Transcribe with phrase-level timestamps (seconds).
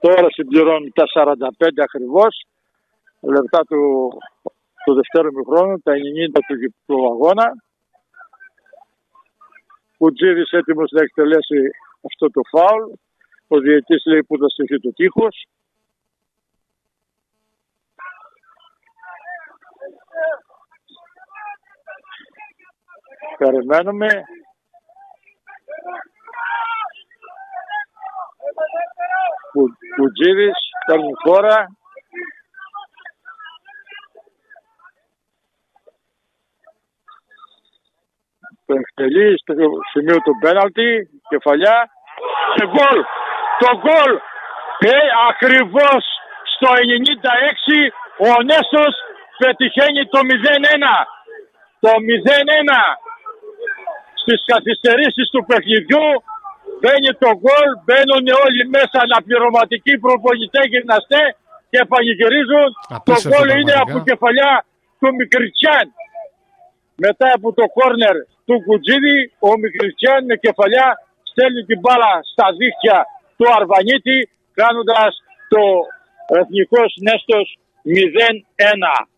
[0.00, 2.46] Τώρα συμπληρώνουν τα 45 ακριβώς
[3.20, 4.08] λεπτά του,
[4.84, 7.46] του δευτέρου μηχρόνου, τα 90 του, του αγώνα.
[9.98, 11.70] Κουτζίδης έτοιμος να εκτελέσει
[12.06, 12.92] αυτό το φάουλ.
[13.48, 15.46] Ο διαιτής λέει που θα στηθεί το τείχος.
[23.38, 24.08] Περιμένουμε.
[29.96, 31.56] Κουτζίδης, παίρνει χώρα.
[38.66, 39.54] Το εκτελεί στο
[39.92, 40.88] σημείο του πέναλτι,
[41.28, 41.90] κεφαλιά
[42.54, 42.98] και γκολ.
[43.58, 44.12] Το γκολ
[44.78, 44.96] ε,
[45.30, 46.02] ακριβώς
[46.54, 46.70] στο
[47.78, 47.90] 96
[48.28, 48.94] ο Νέσος
[49.38, 50.96] πετυχαίνει το 0-1.
[51.80, 51.92] Το 0-1
[54.20, 56.06] στις καθυστερήσεις του παιχνιδιού
[56.80, 61.28] μπαίνει το γκολ, μπαίνουν όλοι μέσα αναπληρωματικοί προπονητές γυμναστές
[61.70, 62.68] και πανηγυρίζουν.
[63.10, 64.52] Το γκολ είναι από κεφαλιά
[64.98, 65.86] του Μικριτσιάν.
[67.04, 68.16] Μετά από το κόρνερ
[68.46, 70.88] του Κουτζίδη, ο Μικριτσιάν με κεφαλιά
[71.30, 72.98] στέλνει την μπάλα στα δίχτυα
[73.36, 74.18] του Αρβανίτη
[74.60, 75.12] κάνοντας
[75.52, 75.62] το
[76.40, 77.46] εθνικός νέστος
[77.82, 79.08] 0-1.